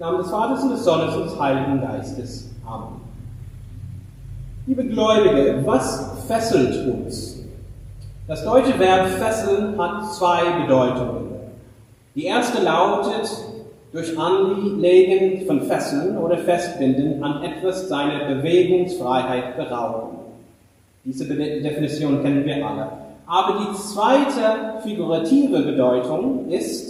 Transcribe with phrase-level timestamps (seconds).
[0.00, 2.48] Namen des Vaters und des Sohnes und des Heiligen Geistes.
[2.66, 3.02] Amen.
[4.66, 7.44] Liebe Gläubige, was fesselt uns?
[8.26, 11.26] Das deutsche Verb fesseln hat zwei Bedeutungen.
[12.14, 13.30] Die erste lautet
[13.92, 20.16] durch Anlegen von Fesseln oder Festbinden an etwas seine Bewegungsfreiheit berauben.
[21.04, 22.88] Diese Definition kennen wir alle.
[23.26, 26.89] Aber die zweite figurative Bedeutung ist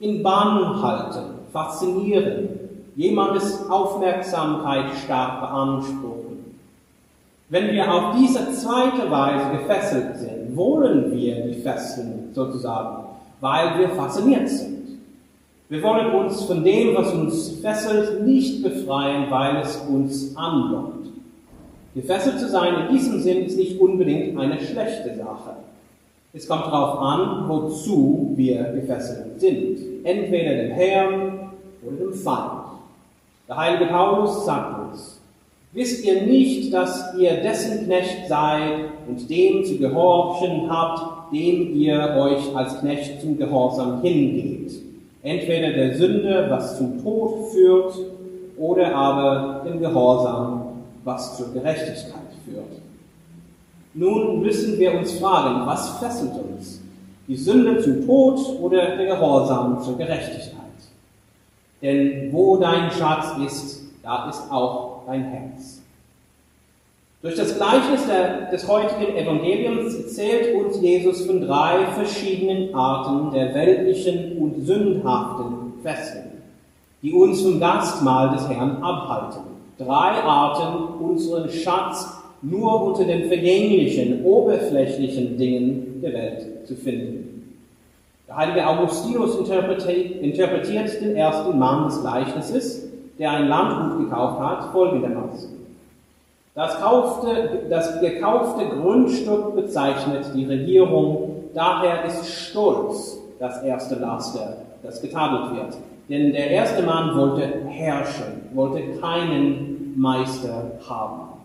[0.00, 2.48] in Bahn halten, faszinieren,
[2.96, 6.56] jemandes Aufmerksamkeit stark beanspruchen.
[7.50, 13.04] Wenn wir auf diese zweite Weise gefesselt sind, wollen wir die Fesseln sozusagen,
[13.40, 15.00] weil wir fasziniert sind.
[15.68, 21.08] Wir wollen uns von dem, was uns fesselt, nicht befreien, weil es uns anlockt.
[21.94, 25.56] Gefesselt zu sein in diesem Sinn ist nicht unbedingt eine schlechte Sache.
[26.32, 29.89] Es kommt darauf an, wozu wir gefesselt sind.
[30.04, 31.50] Entweder dem Herrn
[31.82, 32.62] oder dem Feind.
[33.48, 35.20] Der heilige Paulus sagt uns,
[35.72, 42.16] wisst ihr nicht, dass ihr dessen Knecht seid und dem zu gehorchen habt, dem ihr
[42.18, 44.72] euch als Knecht zum Gehorsam hingeht.
[45.22, 47.94] Entweder der Sünde, was zum Tod führt,
[48.56, 52.80] oder aber dem Gehorsam, was zur Gerechtigkeit führt.
[53.94, 56.80] Nun müssen wir uns fragen, was fesselt uns?
[57.30, 60.56] Die Sünde zum Tod oder der Gehorsam zur Gerechtigkeit?
[61.80, 65.80] Denn wo dein Schatz ist, da ist auch dein Herz.
[67.22, 68.00] Durch das Gleichnis
[68.50, 76.42] des heutigen Evangeliums erzählt uns Jesus von drei verschiedenen Arten der weltlichen und sündhaften Fesseln,
[77.00, 79.50] die uns vom Gastmahl des Herrn abhalten
[79.80, 87.56] drei Arten, unseren Schatz nur unter den vergänglichen, oberflächlichen Dingen der Welt zu finden.
[88.26, 95.50] Der heilige Augustinus interpretiert den ersten Mann des Gleichnisses, der ein Landgut gekauft hat, folgendermaßen.
[96.54, 105.00] Das, kaufte, das gekaufte Grundstück bezeichnet die Regierung, daher ist Stolz das erste Laster, das
[105.00, 105.76] getadelt wird.
[106.08, 111.39] Denn der erste Mann wollte herrschen, wollte keinen Meister haben.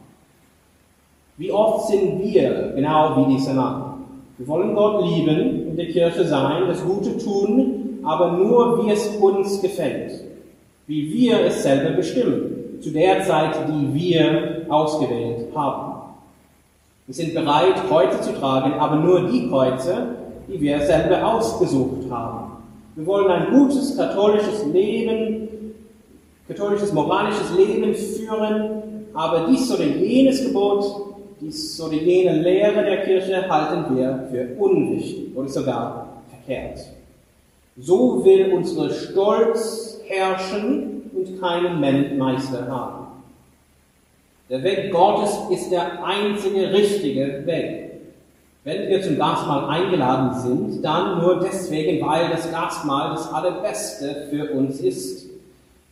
[1.38, 4.06] Wie oft sind wir genau wie dieser Mann?
[4.38, 9.08] Wir wollen Gott lieben, in der Kirche sein, das Gute tun, aber nur wie es
[9.20, 10.14] uns gefällt,
[10.88, 16.04] wie wir es selber bestimmen, zu der Zeit, die wir ausgewählt haben.
[17.06, 20.16] Wir sind bereit, Kreuze zu tragen, aber nur die Kreuze,
[20.48, 22.52] die wir selber ausgesucht haben.
[22.96, 25.50] Wir wollen ein gutes katholisches Leben,
[26.48, 33.50] katholisches moralisches Leben führen, aber dies oder jenes Gebot, dies oder jene Lehre der Kirche
[33.50, 36.80] halten wir für unwichtig oder sogar verkehrt.
[37.78, 43.08] So will unsere Stolz herrschen und keinen Meister haben.
[44.50, 47.86] Der Weg Gottes ist der einzige richtige Weg.
[48.64, 54.52] Wenn wir zum Gastmahl eingeladen sind, dann nur deswegen, weil das Gastmahl das Allerbeste für
[54.54, 55.25] uns ist.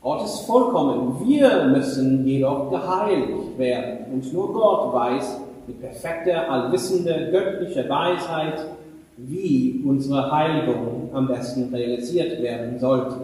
[0.03, 1.25] Gott ist vollkommen.
[1.25, 3.99] Wir müssen jedoch geheiligt werden.
[4.11, 8.65] Und nur Gott weiß mit perfekter, allwissender, göttlicher Weisheit,
[9.15, 13.15] wie unsere Heiligung am besten realisiert werden sollte.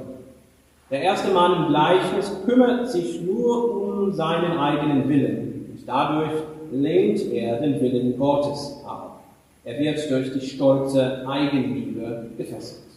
[0.90, 6.32] Der erste Mann im Gleichnis kümmert sich nur um seinen eigenen Willen und dadurch
[6.72, 9.20] lehnt er den Willen Gottes ab.
[9.66, 12.89] Er wird durch die stolze Eigenliebe gefesselt.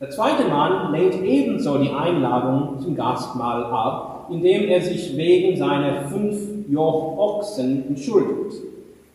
[0.00, 6.08] Der zweite Mann lehnt ebenso die Einladung zum Gastmahl ab, indem er sich wegen seiner
[6.08, 6.38] fünf
[6.70, 8.62] Joch Ochsen entschuldigt.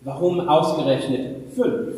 [0.01, 1.95] Warum ausgerechnet fünf?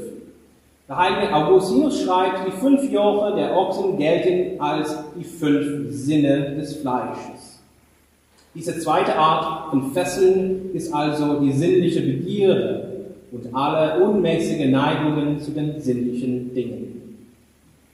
[0.87, 6.77] Der heilige Augustinus schreibt, die fünf Joche der Ochsen gelten als die fünf Sinne des
[6.77, 7.61] Fleisches.
[8.55, 12.87] Diese zweite Art von Fesseln ist also die sinnliche Begierde,
[13.31, 16.96] und alle unmäßige Neigungen zu den sinnlichen Dingen.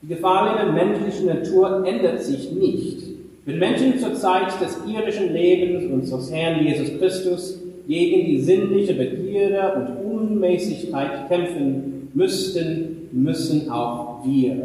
[0.03, 3.03] Die gefallene menschliche Natur ändert sich nicht.
[3.46, 7.57] Wenn Menschen zur Zeit des irdischen Lebens unseres Herrn Jesus Christus
[7.88, 14.57] gegen die sinnliche Begierde und Unmäßigkeit kämpfen müssten, müssen auch wir,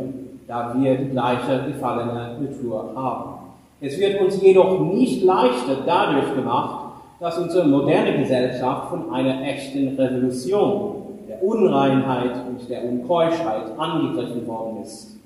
[0.49, 3.35] da wir die gleiche gefallene Natur haben.
[3.81, 9.97] Es wird uns jedoch nicht leichter dadurch gemacht, dass unsere moderne Gesellschaft von einer echten
[9.97, 10.97] Revolution
[11.29, 15.18] der Unreinheit und der Unkeuschheit angegriffen worden ist.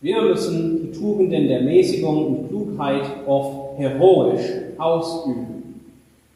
[0.00, 4.46] Wir müssen die Tugenden der Mäßigung und Klugheit oft heroisch
[4.78, 5.80] ausüben.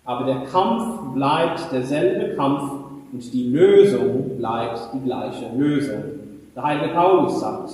[0.05, 2.73] Aber der Kampf bleibt derselbe Kampf
[3.12, 6.03] und die Lösung bleibt die gleiche Lösung.
[6.56, 7.70] Der heilige Paulus sagt,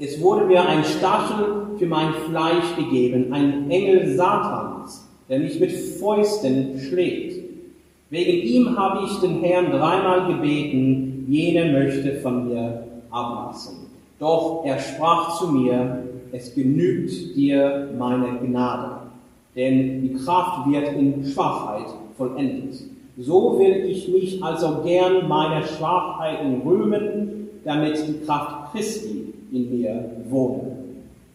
[0.00, 5.70] Es wurde mir ein Stachel für mein Fleisch gegeben, ein Engel Satans, der mich mit
[5.70, 7.40] Fäusten schlägt.
[8.10, 12.82] Wegen ihm habe ich den Herrn dreimal gebeten, jene möchte von mir
[13.12, 13.91] ablassen.
[14.22, 15.98] Doch er sprach zu mir,
[16.30, 18.98] es genügt dir meine Gnade,
[19.56, 22.84] denn die Kraft wird in Schwachheit vollendet.
[23.18, 30.12] So will ich mich also gern meiner Schwachheiten rühmen, damit die Kraft Christi in mir
[30.30, 30.70] wohne.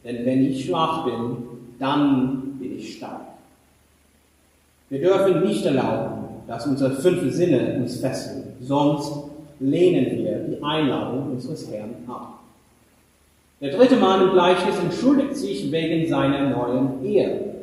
[0.05, 1.37] Denn wenn ich schwach bin,
[1.79, 3.19] dann bin ich stark.
[4.89, 9.11] Wir dürfen nicht erlauben, dass unsere fünf Sinne uns fesseln, sonst
[9.59, 12.36] lehnen wir die Einladung unseres Herrn ab.
[13.59, 17.55] Der dritte Mann im Gleichnis entschuldigt sich wegen seiner neuen Ehe.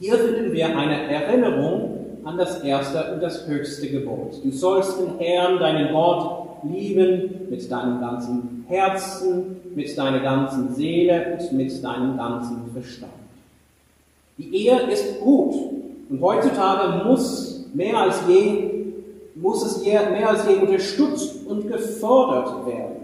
[0.00, 4.40] Hier finden wir eine Erinnerung an das erste und das höchste Gebot.
[4.42, 11.38] Du sollst den Herrn, deinen Gott, lieben mit deinem ganzen Herzen, mit deiner ganzen Seele
[11.38, 13.12] und mit deinem ganzen Verstand.
[14.38, 15.54] Die Ehe ist gut
[16.10, 18.70] und heutzutage muss mehr als je
[19.34, 23.01] muss es mehr als je unterstützt und gefordert werden.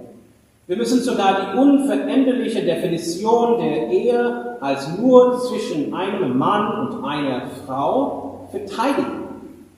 [0.68, 7.46] Wir müssen sogar die unveränderliche Definition der Ehe als nur zwischen einem Mann und einer
[7.64, 9.24] Frau verteidigen.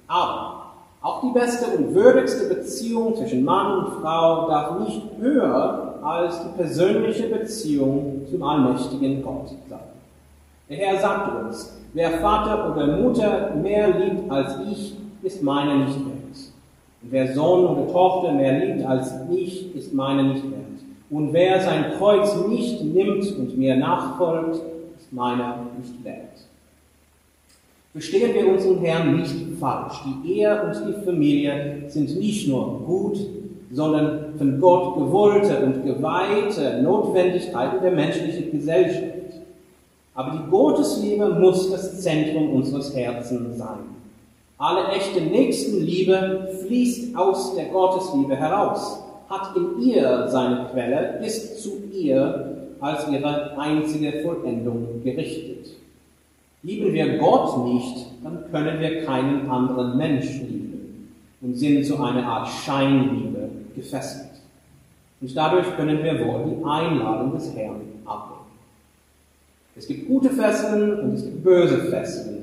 [0.08, 6.42] Aber auch die beste und würdigste Beziehung zwischen Mann und Frau darf nicht höher als
[6.42, 9.78] die persönliche Beziehung zum allmächtigen Gott sein.
[10.68, 16.00] Der Herr sagt uns, wer Vater oder Mutter mehr liebt als ich, ist meine nicht
[16.00, 16.16] wert.
[17.02, 20.79] Und wer Sohn oder Tochter mehr liebt als ich, ist meine nicht wert.
[21.10, 24.56] Und wer sein Kreuz nicht nimmt und mir nachfolgt,
[24.96, 26.30] ist meiner nicht wert.
[27.92, 29.98] Verstehen wir unseren Herrn nicht falsch.
[30.06, 33.18] Die Ehe und die Familie sind nicht nur gut,
[33.72, 39.14] sondern von Gott gewollte und geweihte Notwendigkeiten der menschlichen Gesellschaft.
[40.14, 43.78] Aber die Gottesliebe muss das Zentrum unseres Herzens sein.
[44.58, 51.82] Alle echte Nächstenliebe fließt aus der Gottesliebe heraus, hat in ihr seine Quelle, ist zu
[51.92, 55.76] ihr als ihre einzige Vollendung gerichtet.
[56.62, 62.26] Lieben wir Gott nicht, dann können wir keinen anderen Menschen lieben und sind zu einer
[62.26, 64.30] Art Scheinliebe gefesselt.
[65.20, 68.40] Und dadurch können wir wohl die Einladung des Herrn ablehnen.
[69.76, 72.39] Es gibt gute Fesseln und es gibt böse Fesseln.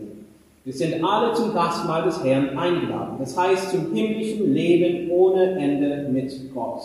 [0.68, 3.16] Wir sind alle zum Gastmahl des Herrn eingeladen.
[3.20, 6.82] Das heißt zum himmlischen Leben ohne Ende mit Gott.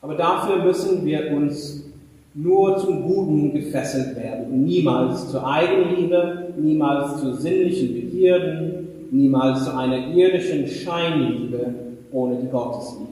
[0.00, 1.84] Aber dafür müssen wir uns
[2.32, 10.08] nur zum Guten gefesselt werden niemals zur Eigenliebe, niemals zu sinnlichen Begierden, niemals zu einer
[10.08, 11.74] irdischen Scheinliebe
[12.10, 13.10] ohne die Gottesliebe.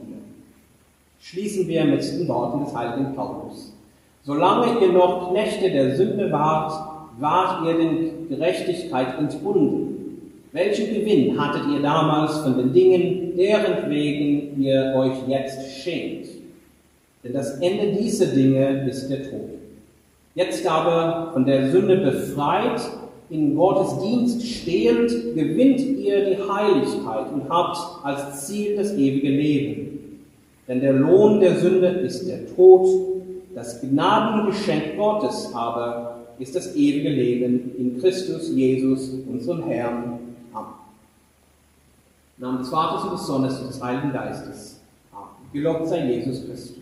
[1.19, 3.71] Schließen wir mit den Worten des heiligen Paulus.
[4.23, 9.93] Solange ihr noch Knechte der Sünde wart, wart ihr den Gerechtigkeit entbunden.
[10.51, 16.27] Welchen Gewinn hattet ihr damals von den Dingen, deren wegen ihr euch jetzt schämt?
[17.23, 19.49] Denn das Ende dieser Dinge ist der Tod.
[20.35, 22.81] Jetzt aber von der Sünde befreit,
[23.29, 29.93] in Gottes Dienst stehend, gewinnt ihr die Heiligkeit und habt als Ziel das ewige Leben.
[30.67, 32.87] Denn der Lohn der Sünde ist der Tod,
[33.55, 40.19] das Gnadengeschenk Gottes aber ist das ewige Leben in Christus Jesus, unserem Herrn.
[40.53, 40.73] Amen.
[42.37, 44.81] Im Namen des Vaters und des Sohnes und des Heiligen Geistes.
[45.11, 45.27] Amen.
[45.51, 46.63] Gelobt sei Jesus Christus.